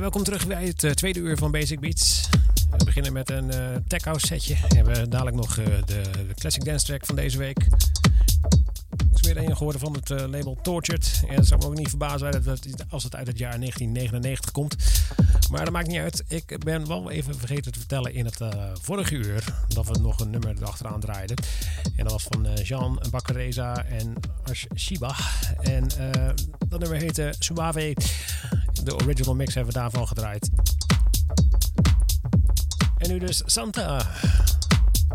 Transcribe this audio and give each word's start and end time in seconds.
Welkom 0.00 0.22
terug 0.22 0.46
bij 0.46 0.66
het 0.66 0.84
eh, 0.84 0.90
tweede 0.90 1.18
uur 1.18 1.36
van 1.36 1.50
Basic 1.50 1.80
Beats. 1.80 2.28
We 2.78 2.84
beginnen 2.84 3.12
met 3.12 3.30
een 3.30 3.50
eh 3.50 3.76
tech 3.86 4.04
house 4.04 4.26
setje. 4.26 4.56
We 4.68 4.76
hebben 4.76 5.10
dadelijk 5.10 5.36
nog 5.36 5.58
eh, 5.58 5.66
de, 5.86 6.02
classic 6.34 6.64
dance 6.64 6.86
track 6.86 7.06
van 7.06 7.16
deze 7.16 7.38
week. 7.38 7.66
Het 8.98 9.14
is 9.14 9.20
weer 9.20 9.36
een 9.36 9.56
geworden 9.56 9.80
van 9.80 9.92
het 9.92 10.08
label 10.08 10.58
Tortured. 10.62 11.22
En 11.28 11.34
het 11.34 11.46
zou 11.46 11.60
me 11.60 11.66
ook 11.66 11.76
niet 11.76 11.88
verbazen 11.88 12.44
dat 12.44 12.58
als 12.88 13.04
het 13.04 13.14
uit 13.14 13.26
het 13.26 13.38
jaar 13.38 13.58
1999 13.58 14.50
komt. 14.50 14.76
Maar 15.50 15.64
dat 15.64 15.72
maakt 15.72 15.88
niet 15.88 15.98
uit. 15.98 16.24
Ik 16.28 16.58
ben 16.64 16.86
wel 16.86 17.10
even 17.10 17.38
vergeten 17.38 17.72
te 17.72 17.78
vertellen 17.78 18.14
in 18.14 18.24
het 18.24 18.38
vorige 18.80 19.14
uur 19.14 19.44
dat 19.68 19.86
we 19.86 19.98
nog 19.98 20.20
een 20.20 20.30
nummer 20.30 20.56
erachteraan 20.56 21.00
draaiden. 21.00 21.36
En 21.96 22.04
dat 22.04 22.12
was 22.12 22.22
van 22.22 22.46
Jean 22.62 23.02
Bacareza 23.10 23.84
en 23.84 24.14
Ash 24.44 24.64
Shiba. 24.76 25.14
En 25.60 25.88
dat 26.68 26.80
nummer 26.80 26.98
heette 26.98 27.34
Suave. 27.38 27.94
Original 28.94 29.34
mix 29.34 29.54
hebben 29.54 29.72
we 29.72 29.78
daarvan 29.78 30.08
gedraaid. 30.08 30.50
En 32.96 33.10
nu 33.10 33.18
dus 33.18 33.42
Santa. 33.46 34.06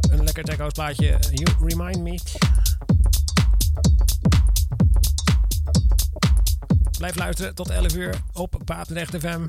Een 0.10 0.24
lekker 0.24 0.44
tech 0.44 0.58
house 0.58 0.74
plaatje. 0.74 1.18
You 1.32 1.68
Remind 1.68 2.02
Me. 2.02 2.20
Blijf 6.98 7.16
luisteren 7.16 7.56
tot 7.56 7.70
11 7.70 7.96
uur 7.96 8.16
op 8.34 8.62
Papendrecht 8.66 9.18
FM. 9.18 9.48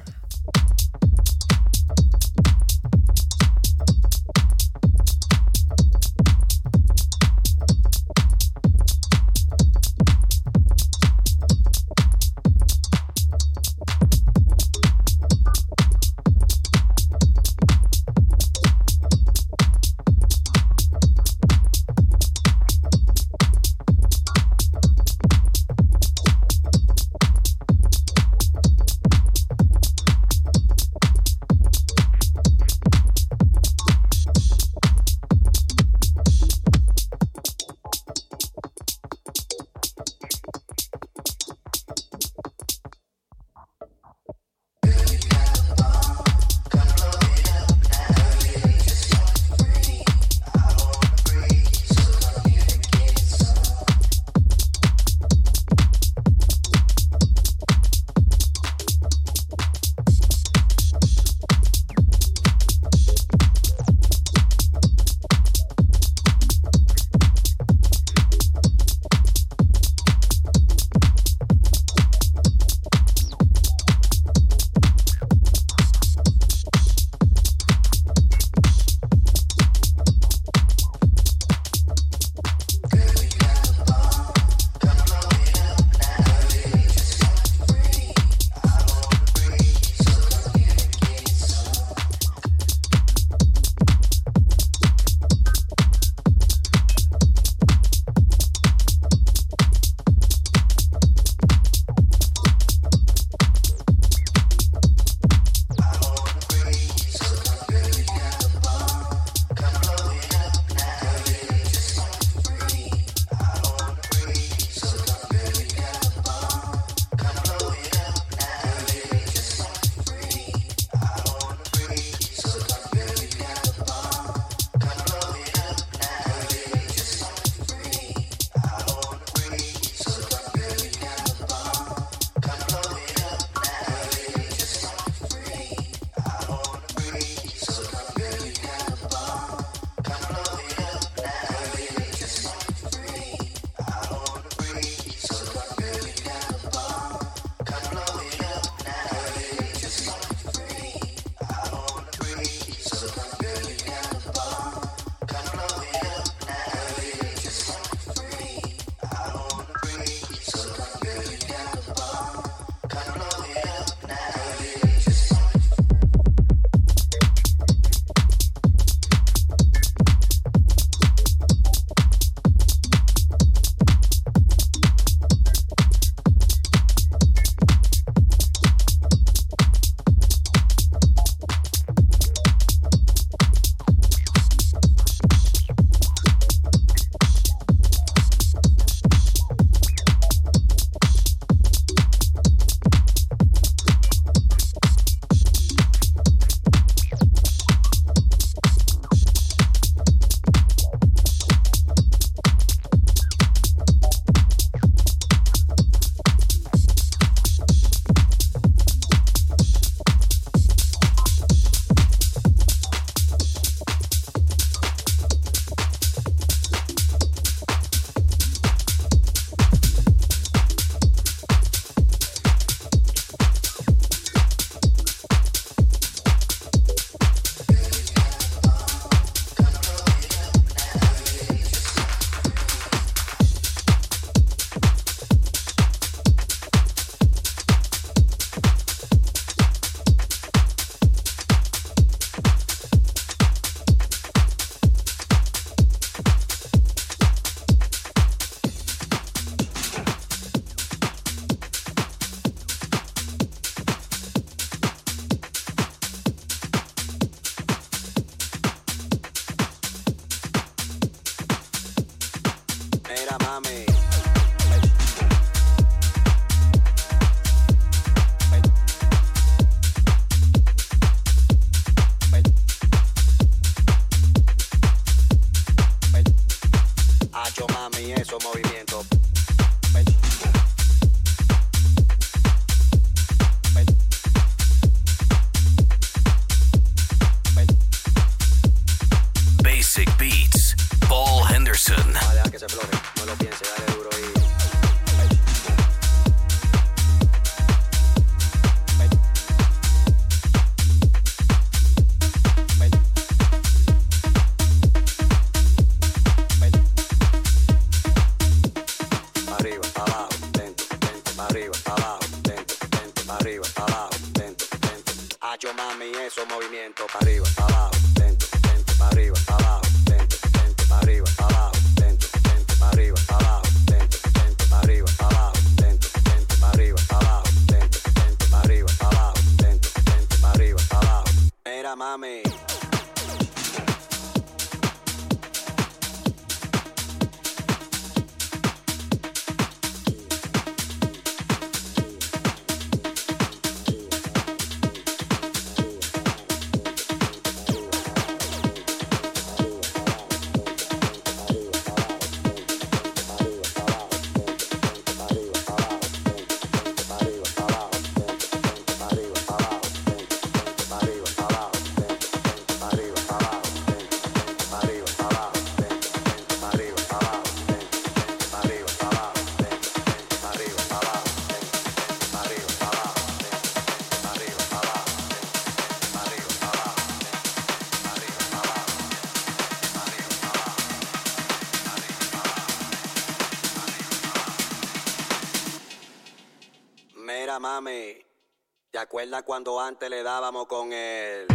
acuerdan 389.06 389.44
cuando 389.44 389.80
antes 389.80 390.10
le 390.10 390.24
dábamos 390.24 390.66
con 390.66 390.92
el... 390.92 391.46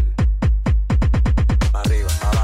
Pa 1.73 1.81
arriba. 1.81 2.40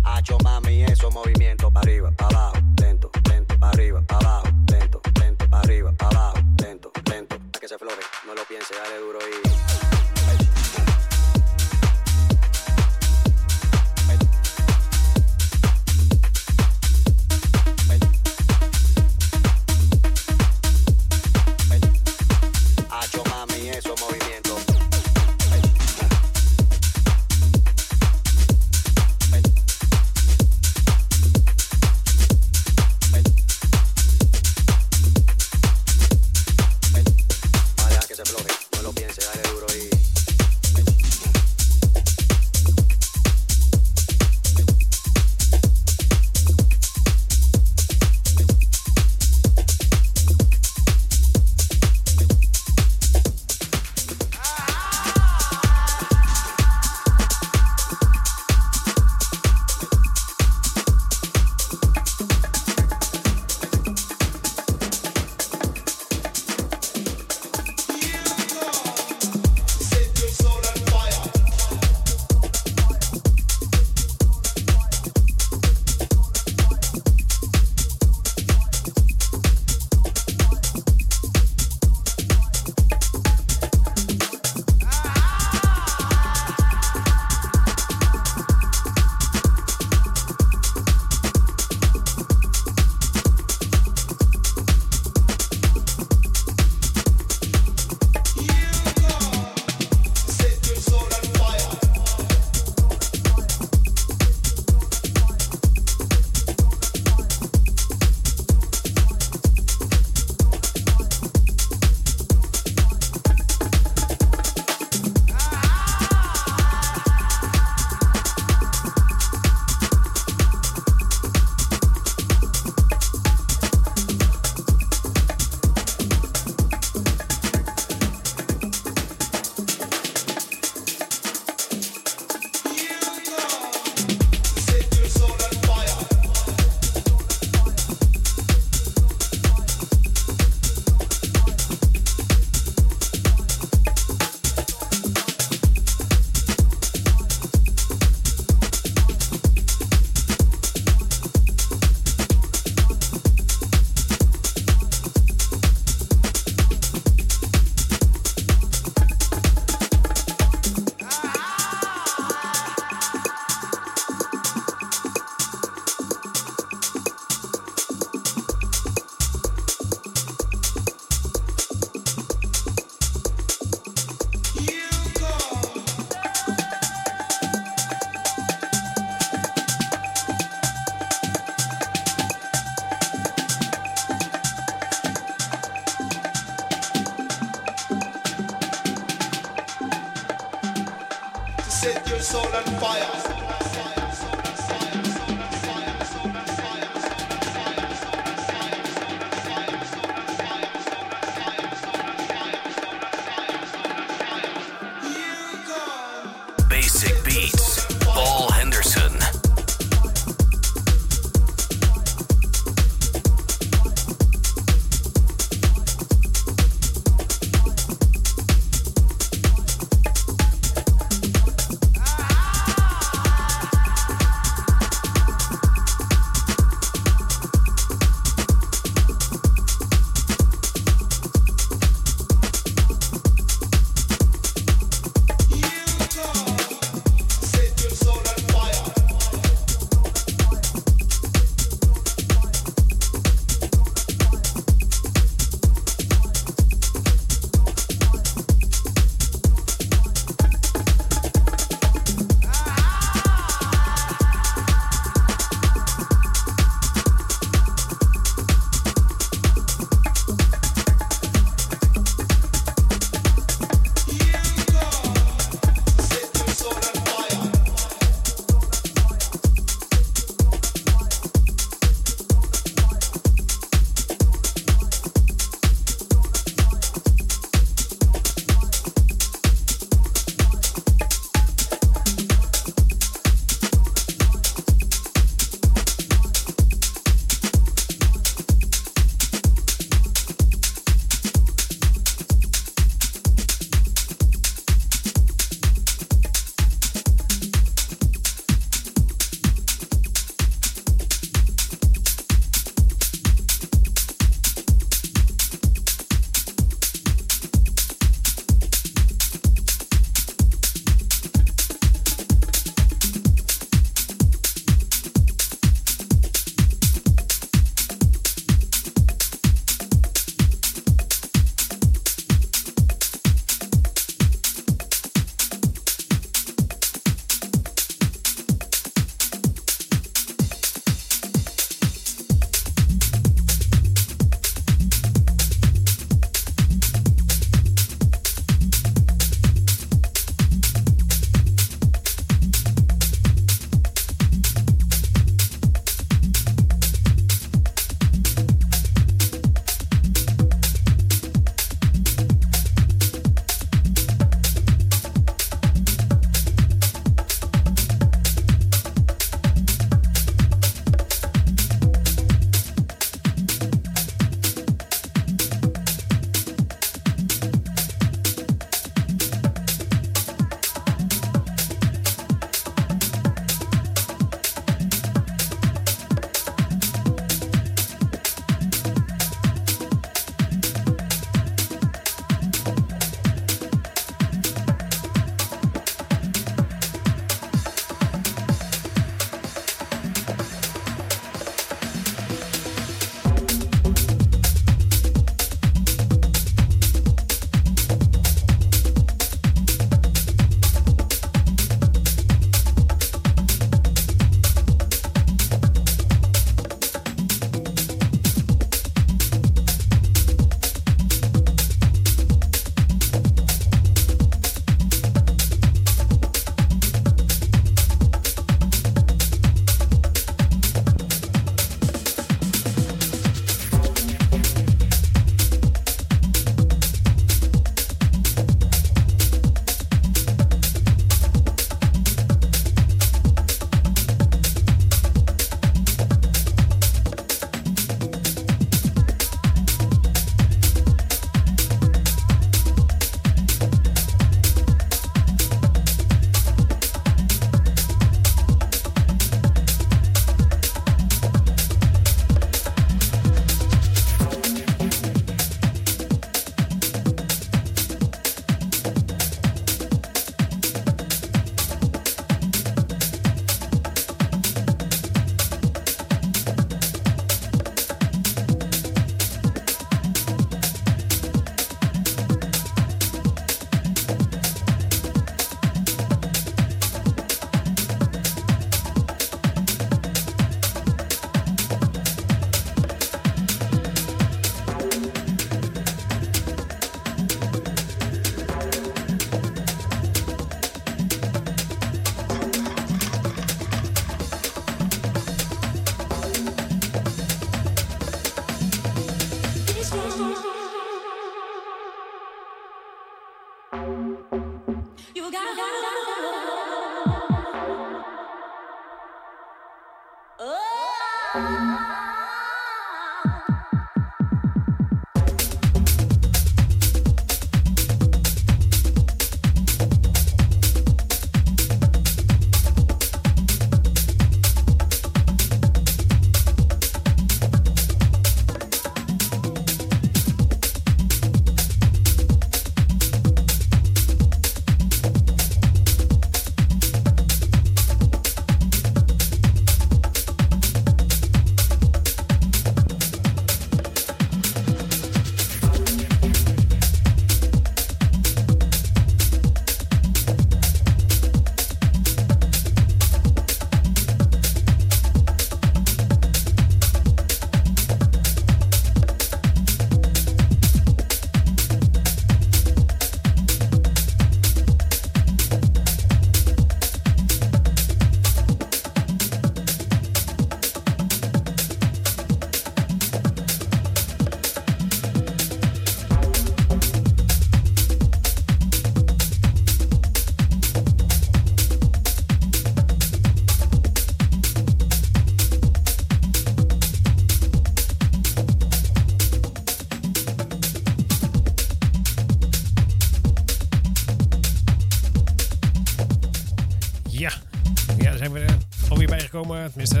Bijgekomen. 599.30 599.68
Tenminste, 599.68 600.00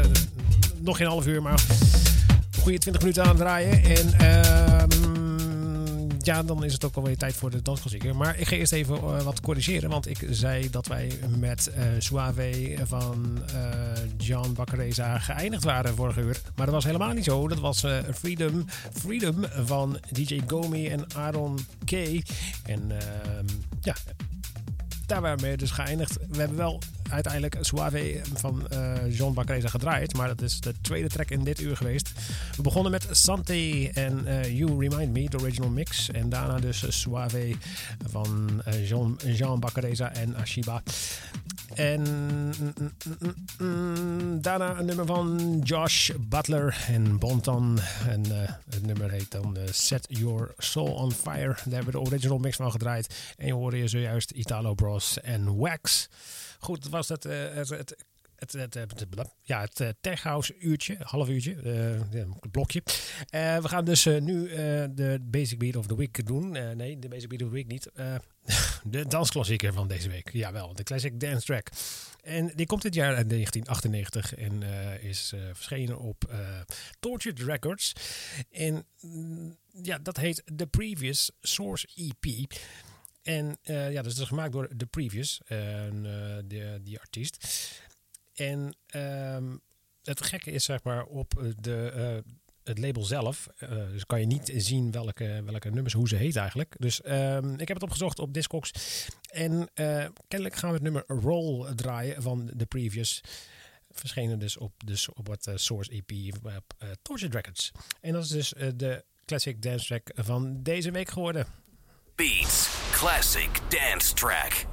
nog 0.78 0.96
geen 0.96 1.06
half 1.06 1.26
uur, 1.26 1.42
maar 1.42 1.60
goede 2.58 2.78
20 2.78 3.02
minuten 3.02 3.22
aan 3.22 3.28
het 3.28 3.38
draaien. 3.38 3.84
En 3.84 4.12
ehm, 4.12 4.88
ja, 6.18 6.42
dan 6.42 6.64
is 6.64 6.72
het 6.72 6.84
ook 6.84 6.96
alweer 6.96 7.16
tijd 7.16 7.34
voor 7.34 7.50
de 7.50 7.62
dansklassieker. 7.62 8.16
Maar 8.16 8.38
ik 8.38 8.48
ga 8.48 8.56
eerst 8.56 8.72
even 8.72 8.94
eh, 8.96 9.22
wat 9.22 9.40
corrigeren. 9.40 9.90
Want 9.90 10.08
ik 10.08 10.26
zei 10.30 10.70
dat 10.70 10.86
wij 10.86 11.12
met 11.38 11.66
eh 11.66 11.84
Suave 11.98 12.76
van 12.84 13.42
eh 13.54 13.62
John 14.16 14.52
Baccareza 14.52 15.18
geëindigd 15.18 15.64
waren 15.64 15.94
vorige 15.94 16.20
uur. 16.20 16.40
Maar 16.56 16.66
dat 16.66 16.74
was 16.74 16.84
helemaal 16.84 17.12
niet 17.12 17.24
zo. 17.24 17.48
Dat 17.48 17.60
was 17.60 17.84
Freedom, 18.14 18.64
Freedom 18.92 19.44
van 19.64 19.98
DJ 20.10 20.40
Gomi 20.46 20.88
en 20.88 21.14
Aaron 21.14 21.58
K. 21.84 21.92
En 22.62 22.90
ehm, 22.90 23.46
ja, 23.80 23.94
daar 25.06 25.20
waren 25.20 25.50
we 25.50 25.56
dus 25.56 25.70
geëindigd. 25.70 26.18
We 26.28 26.38
hebben 26.38 26.56
wel 26.56 26.80
uiteindelijk 27.10 27.56
Suave 27.60 28.20
van 28.34 28.68
eh 28.68 29.16
John 29.16 29.38
gedraaid. 29.46 30.14
Maar 30.14 30.28
dat 30.28 30.42
is 30.42 30.60
de 30.60 30.74
tweede 30.80 31.08
track 31.08 31.30
in 31.30 31.44
dit 31.44 31.60
uur 31.60 31.76
geweest. 31.76 32.10
We 32.56 32.62
begonnen 32.62 32.90
met 32.90 33.06
Sante 33.10 33.90
en 33.94 34.26
eh, 34.26 34.58
You 34.58 34.88
Remind 34.88 35.12
Me, 35.12 35.28
de 35.28 35.38
original 35.38 35.70
mix. 35.70 36.10
En 36.10 36.28
daarna 36.28 36.58
dus 36.58 37.00
Suave 37.00 37.54
van 38.08 38.62
eh, 38.64 38.88
Jean, 38.88 39.18
Jean 39.24 39.62
en 40.12 40.36
Ashiba. 40.36 40.82
En 41.74 42.04
daarna 44.40 44.78
een 44.78 44.84
nummer 44.84 45.06
van 45.06 45.58
Josh 45.64 46.10
Butler 46.20 46.84
en 46.88 47.18
Bonton. 47.18 47.78
En 48.08 48.22
het 48.70 48.86
nummer 48.86 49.10
heet 49.10 49.30
dan 49.30 49.56
Set 49.70 50.06
Your 50.08 50.54
Soul 50.58 50.94
on 50.94 51.12
Fire. 51.12 51.54
Daar 51.54 51.74
hebben 51.74 51.84
we 51.84 51.90
de 51.90 52.00
original 52.00 52.38
mix 52.38 52.56
van 52.56 52.70
gedraaid. 52.70 53.34
En 53.36 53.46
je 53.46 53.52
hoorde 53.52 53.78
je 53.78 53.88
zojuist 53.88 54.30
Italo 54.30 54.74
Bros 54.74 55.20
en 55.20 55.56
Wax. 55.56 56.08
Goed, 56.60 56.88
was 56.88 57.08
het, 57.08 57.24
eh, 57.24 57.54
het, 57.54 57.68
het 57.68 58.04
het, 58.36 58.52
het, 58.52 58.74
het, 58.74 59.06
ja, 59.42 59.60
het 59.60 59.80
eh, 59.80 59.88
Tech 60.00 60.22
House 60.22 60.58
uurtje, 60.58 60.96
half 61.00 61.28
uurtje, 61.28 61.54
het 62.10 62.50
blokje. 62.50 62.82
We 63.30 63.68
gaan 63.68 63.84
dus 63.84 64.04
nu 64.04 64.48
de 64.94 65.18
Basic 65.22 65.58
Beat 65.58 65.76
of 65.76 65.86
the 65.86 65.96
Week 65.96 66.26
doen. 66.26 66.50
Nee, 66.76 66.98
de 66.98 67.08
Basic 67.08 67.28
Beat 67.28 67.42
of 67.42 67.48
the 67.48 67.54
Week 67.54 67.66
niet. 67.66 67.90
De 68.84 69.06
dansklassieker 69.06 69.72
van 69.72 69.88
deze 69.88 70.08
week. 70.08 70.32
Jawel, 70.32 70.74
de 70.74 70.82
Classic 70.82 71.20
Dance 71.20 71.46
Track. 71.46 71.68
En 72.22 72.52
die 72.54 72.66
komt 72.66 72.82
dit 72.82 72.94
jaar 72.94 73.14
uit 73.16 73.30
1998 73.30 74.34
en 74.34 74.62
is 75.02 75.34
verschenen 75.52 75.98
op 75.98 76.34
Tortured 77.00 77.40
Records. 77.40 77.92
En 78.50 78.84
mm, 79.00 79.56
ja, 79.82 79.98
dat 79.98 80.16
heet 80.16 80.42
The 80.56 80.66
Previous 80.66 81.30
Source 81.40 81.88
EP. 81.94 82.52
En 83.22 83.58
eh, 83.62 83.92
ja, 83.92 84.02
dus 84.02 84.14
dat 84.14 84.22
is 84.22 84.28
gemaakt 84.28 84.52
door 84.52 84.68
The 84.76 84.86
Previous, 84.86 85.40
eh, 85.46 85.86
eh, 85.86 86.44
de, 86.44 86.80
die 86.82 87.00
artiest. 87.00 87.46
En 88.34 88.76
ehm, 88.86 89.56
het 90.02 90.22
gekke 90.22 90.50
is, 90.50 90.64
zeg 90.64 90.82
maar, 90.82 91.04
op 91.04 91.54
de, 91.60 92.22
het 92.64 92.78
label 92.78 93.02
zelf. 93.02 93.48
dus 93.90 94.06
kan 94.06 94.20
je 94.20 94.26
niet 94.26 94.52
zien 94.56 94.90
welke, 94.90 95.42
welke 95.44 95.70
nummers, 95.70 95.94
hoe 95.94 96.08
ze 96.08 96.16
heet 96.16 96.36
eigenlijk. 96.36 96.74
Dus 96.78 97.02
ehm, 97.02 97.52
ik 97.52 97.68
heb 97.68 97.76
het 97.76 97.82
opgezocht 97.82 98.18
op 98.18 98.34
Discogs. 98.34 98.70
En 99.30 99.68
kennelijk 100.28 100.54
gaan 100.54 100.68
we 100.68 100.74
het 100.74 100.82
nummer 100.82 101.04
Roll 101.06 101.74
draaien 101.74 102.22
van 102.22 102.50
de 102.54 102.66
Previous. 102.66 103.20
Verschenen 103.90 104.38
dus 104.38 104.56
op, 104.56 104.72
dus 104.84 105.08
op 105.12 105.26
wat 105.26 105.50
Source 105.54 105.90
EP 105.90 106.34
op 106.34 106.74
eh, 106.78 106.88
Tortured 107.02 107.34
Records. 107.34 107.72
En 108.00 108.12
dat 108.12 108.24
is 108.24 108.28
dus 108.28 108.54
de 108.76 109.04
classic 109.24 109.62
dance 109.62 109.86
track 109.86 110.10
van 110.14 110.62
deze 110.62 110.90
week 110.90 111.08
geworden. 111.10 111.46
Beats 112.14 112.79
Classic 113.00 113.62
Dance 113.70 114.12
Track. 114.12 114.66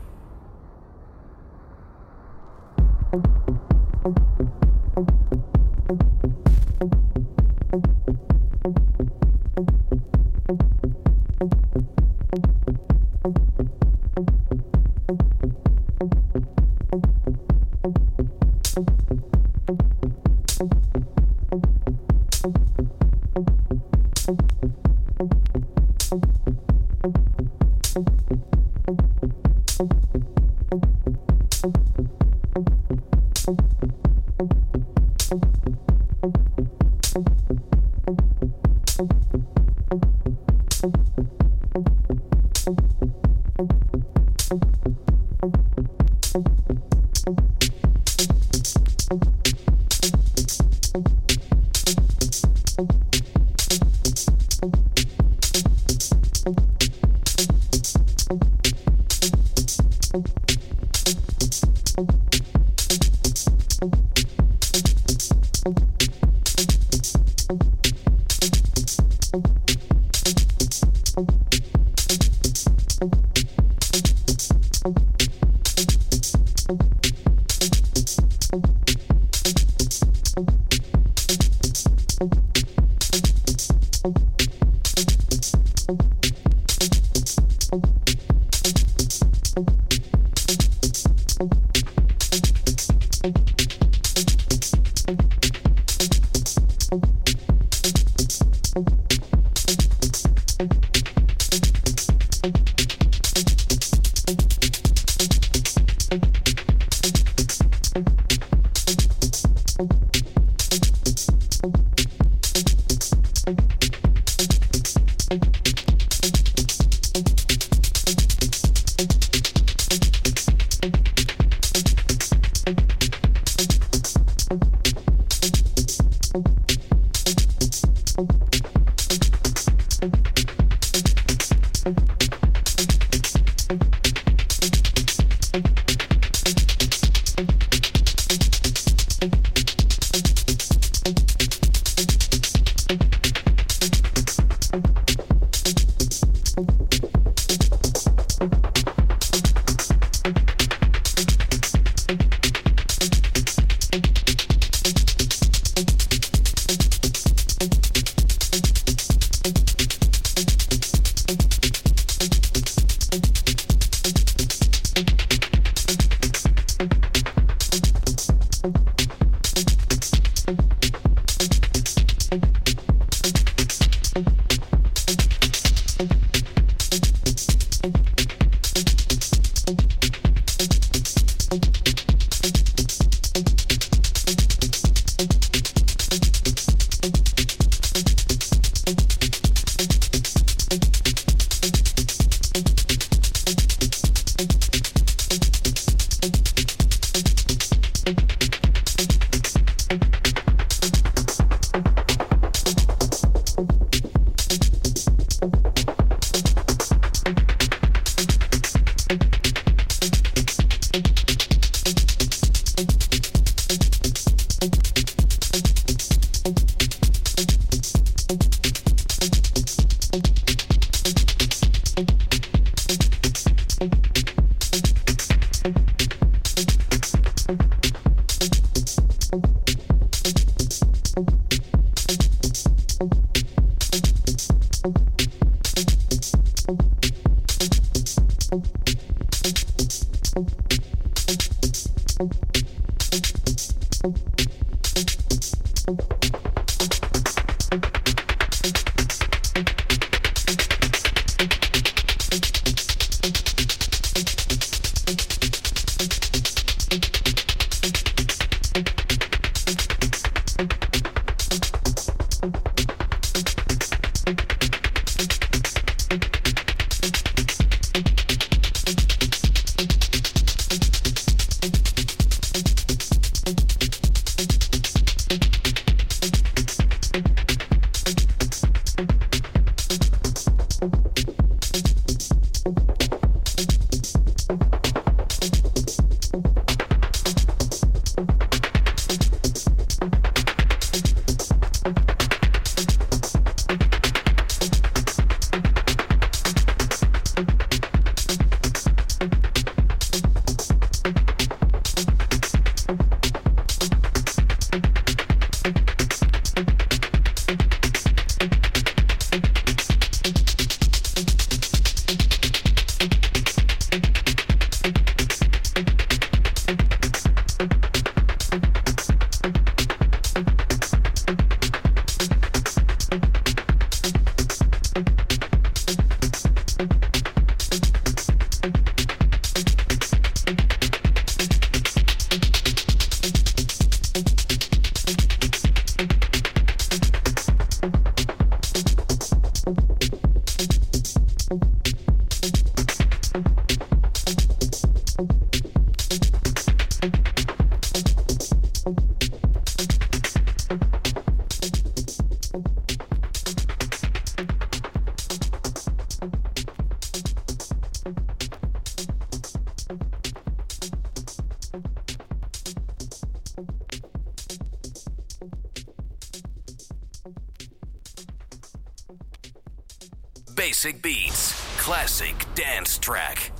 Track. 373.08 373.52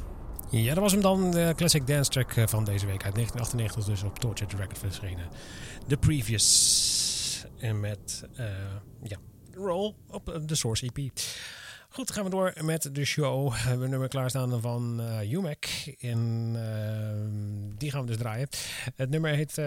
Ja, 0.50 0.74
dat 0.74 0.84
was 0.84 0.92
hem 0.92 1.02
dan, 1.02 1.32
de 1.32 1.54
classic 1.56 1.88
dance 1.88 2.10
track 2.10 2.32
eh, 2.36 2.48
van 2.48 2.64
deze 2.64 2.86
week 2.86 3.04
uit 3.04 3.14
1998, 3.14 3.86
dus 3.86 4.04
op 4.04 4.20
Tortured 4.20 4.54
Record 4.54 4.78
verschenen. 4.78 5.28
The 5.88 5.98
Previous. 5.98 7.46
En 7.60 7.80
met, 7.80 8.24
uh, 8.40 8.46
ja, 9.04 9.18
Roll 9.54 9.94
op 10.10 10.30
eh, 10.30 10.40
de 10.46 10.56
Source 10.56 10.92
EP. 10.94 11.12
Goed, 11.90 12.12
gaan 12.12 12.24
we 12.24 12.30
door 12.30 12.54
met 12.62 12.90
de 12.96 13.06
show. 13.06 13.52
We 13.52 13.58
hebben 13.58 13.84
een 13.84 13.90
nummer 13.90 14.10
klaarstaan 14.10 14.62
van 14.62 15.02
uh, 15.02 15.32
UMAC. 15.32 15.66
En 16.00 16.52
die 17.78 17.92
gaan 17.92 18.02
we 18.02 18.08
dus 18.08 18.18
draaien. 18.18 18.48
Het 18.96 19.10
nummer 19.10 19.32
heet 19.32 19.62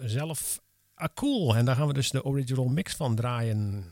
zelf 0.00 0.60
Acool. 0.94 1.56
En 1.56 1.64
daar 1.64 1.76
gaan 1.76 1.86
we 1.86 1.92
dus 1.92 2.10
de 2.10 2.24
original 2.24 2.68
mix 2.68 2.94
van 2.94 3.14
draaien. 3.14 3.84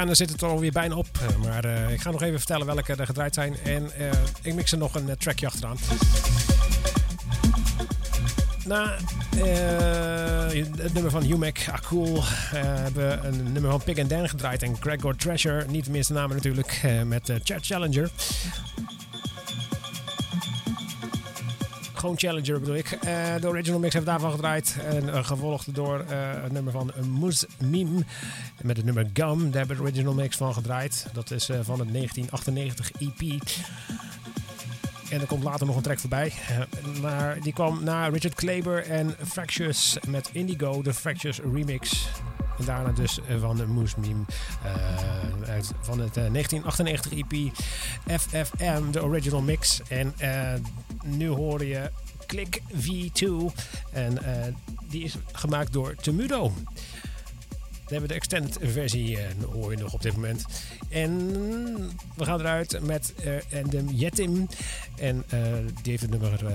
Ja, 0.00 0.06
dan 0.06 0.16
zit 0.16 0.30
het 0.30 0.42
er 0.42 0.48
alweer 0.48 0.72
bijna 0.72 0.94
op. 0.94 1.06
Eh, 1.12 1.36
Maar 1.36 1.64
eh, 1.64 1.92
ik 1.92 2.00
ga 2.00 2.10
nog 2.10 2.22
even 2.22 2.38
vertellen 2.38 2.66
welke 2.66 2.94
er 2.94 3.06
gedraaid 3.06 3.34
zijn. 3.34 3.56
En 3.64 3.92
eh, 3.92 4.10
ik 4.42 4.54
mix 4.54 4.72
er 4.72 4.78
nog 4.78 4.94
een 4.94 5.16
trackje 5.18 5.46
achteraan. 5.46 5.76
Na 8.64 8.96
het 10.76 10.92
nummer 10.92 11.10
van 11.10 11.22
Humac 11.22 11.58
Akul 11.70 12.22
hebben 12.54 13.08
we 13.08 13.26
een 13.26 13.52
nummer 13.52 13.70
van 13.70 13.82
Pig 13.82 13.98
and 13.98 14.10
Dan 14.10 14.28
gedraaid. 14.28 14.62
En 14.62 14.76
Gregor 14.80 15.16
Treasure, 15.16 15.64
niet 15.68 15.84
de 15.84 15.90
minste 15.90 16.12
namen 16.12 16.36
natuurlijk, 16.36 16.82
met 17.04 17.32
Chad 17.42 17.66
Challenger. 17.66 18.10
Gewoon 22.00 22.18
Challenger 22.18 22.60
bedoel 22.60 22.74
ik. 22.74 22.90
Eh, 22.90 23.34
de 23.40 23.48
original 23.48 23.78
mix 23.78 23.94
heeft 23.94 24.06
daarvan 24.06 24.30
gedraaid. 24.30 24.76
En 24.84 25.08
eh, 25.08 25.24
gevolgd 25.24 25.74
door 25.74 26.04
eh, 26.08 26.42
het 26.42 26.52
nummer 26.52 26.72
van 26.72 26.92
Moes 27.08 27.44
Meme. 27.58 28.04
Met 28.62 28.76
het 28.76 28.84
nummer 28.86 29.10
Gum. 29.12 29.50
Daar 29.50 29.58
hebben 29.58 29.68
we 29.68 29.74
de 29.74 29.82
original 29.82 30.14
mix 30.14 30.36
van 30.36 30.54
gedraaid. 30.54 31.06
Dat 31.12 31.30
is 31.30 31.44
van 31.44 31.78
het 31.78 31.92
1998 31.92 32.90
EP. 32.92 33.40
En 35.10 35.20
er 35.20 35.26
komt 35.26 35.44
later 35.44 35.66
nog 35.66 35.76
een 35.76 35.82
track 35.82 35.98
voorbij. 35.98 36.32
Maar 37.00 37.40
die 37.40 37.52
kwam 37.52 37.84
na 37.84 38.06
Richard 38.06 38.34
Kleber 38.34 38.86
en 38.86 39.14
Fractious 39.26 39.98
met 40.08 40.30
Indigo, 40.32 40.82
de 40.82 40.94
Fractious 40.94 41.40
remix. 41.52 42.08
Daarna 42.64 42.92
dus 42.92 43.20
eh, 43.20 43.40
van 43.40 43.56
de 43.56 43.66
Moose 43.66 44.00
Meme 44.00 44.24
eh, 44.64 45.50
uit, 45.50 45.72
van 45.80 46.00
het 46.00 46.16
eh, 46.16 46.32
1998 46.32 47.12
EP 47.12 47.52
FFM, 48.20 48.90
de 48.90 49.02
original 49.02 49.40
mix. 49.40 49.80
En 49.88 50.14
eh, 50.18 50.52
nu 51.04 51.28
hoor 51.28 51.64
je 51.64 51.90
Click 52.26 52.62
V2. 52.72 53.26
En 53.92 54.18
die 54.88 55.04
is 55.04 55.16
gemaakt 55.32 55.72
door 55.72 55.94
Temudo. 55.94 56.52
We 57.90 57.96
hebben 57.96 58.08
de 58.08 58.14
extended 58.14 58.58
versie, 58.62 59.18
eh, 59.18 59.24
hoor 59.52 59.70
je 59.70 59.76
nog 59.78 59.92
op 59.92 60.02
dit 60.02 60.14
moment. 60.14 60.44
En 60.88 61.16
we 62.16 62.24
gaan 62.24 62.40
eruit 62.40 62.80
met 62.82 63.14
eh 63.14 63.52
Endem 63.52 63.88
Yetim. 63.88 64.48
En 64.96 65.24
eh, 65.28 65.40
die 65.82 65.90
heeft 65.90 66.02
het 66.02 66.10
nummer 66.10 66.46
eh, 66.46 66.54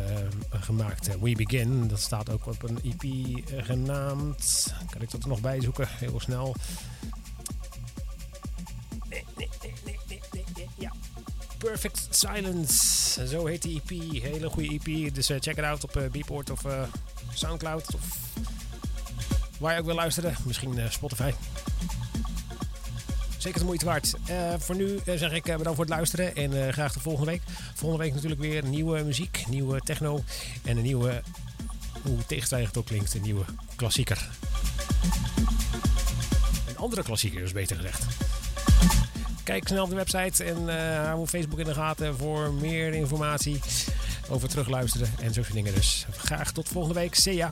gemaakt, 0.50 1.08
eh, 1.08 1.16
We 1.22 1.32
Begin. 1.36 1.88
Dat 1.88 2.00
staat 2.00 2.30
ook 2.30 2.46
op 2.48 2.64
een 2.64 2.80
EP 2.84 3.04
eh, 3.04 3.66
genaamd. 3.66 4.74
Kan 4.90 5.02
ik 5.02 5.12
dat 5.12 5.24
er 5.24 5.30
nog 5.30 5.42
bij 5.42 5.62
zoeken? 5.62 5.88
Heel 5.90 6.20
snel. 6.20 6.56
Perfect 11.58 12.08
Silence. 12.10 13.28
Zo 13.28 13.46
heet 13.46 13.62
die 13.62 13.82
EP. 13.86 14.22
Hele 14.24 14.50
goede 14.50 14.70
EP. 14.70 15.14
Dus 15.14 15.30
eh, 15.30 15.38
check 15.40 15.58
it 15.58 15.64
out 15.64 15.84
op 15.84 15.96
eh, 15.96 16.10
Beatport 16.12 16.50
of 16.50 16.66
eh, 16.66 16.82
Soundcloud. 17.34 17.96
Of 17.96 18.02
waar 19.60 19.74
je 19.74 19.80
ook 19.80 19.86
wil 19.86 19.96
luisteren. 19.96 20.36
Misschien 20.46 20.80
eh, 20.80 20.90
Spotify. 20.90 21.32
Zeker 23.38 23.60
de 23.60 23.66
moeite 23.66 23.86
waard. 23.86 24.14
Eh, 24.26 24.54
voor 24.58 24.76
nu 24.76 25.00
eh, 25.06 25.18
zeg 25.18 25.32
ik 25.32 25.44
bedankt 25.44 25.76
voor 25.76 25.86
het 25.86 25.90
luisteren 25.90 26.36
en 26.36 26.74
graag 26.74 26.94
de 26.94 27.00
volgende 27.00 27.32
week. 27.32 27.42
Volgende 27.74 28.04
week 28.04 28.14
natuurlijk 28.14 28.42
weer 28.42 28.66
nieuwe 28.66 29.04
muziek, 29.04 29.44
nieuwe 29.50 29.80
techno 29.80 30.24
en 30.64 30.78
een 30.78 30.84
nieuwe, 30.84 31.22
hoe 32.02 32.26
tegenstrijdig 32.26 32.70
het 32.70 32.78
ook 32.78 32.86
klinkt, 32.86 33.14
een 33.14 33.22
nieuwe 33.22 33.46
klassieker. 33.76 34.30
Een 36.68 36.78
andere 36.78 37.04
klassieker 37.04 37.42
is 37.42 37.52
beter 37.52 37.76
gezegd. 37.76 38.06
Kijk 39.44 39.68
snel 39.68 39.84
op 39.84 39.90
de 39.90 39.96
website 39.96 40.44
en 40.44 40.70
eh 40.70 41.06
hou 41.06 41.28
Facebook 41.28 41.60
in 41.60 41.66
de 41.66 41.74
gaten 41.74 42.18
voor 42.18 42.54
meer 42.54 42.94
informatie 42.94 43.60
over 44.30 44.50
terugluisteren 44.50 45.10
en 45.22 45.34
zulke 45.34 45.54
dingen. 45.54 45.74
Dus 45.74 46.06
graag 46.18 46.52
tot 46.52 46.68
volgende 46.68 47.00
week. 47.00 47.16
See 47.16 47.36
ya! 47.36 47.52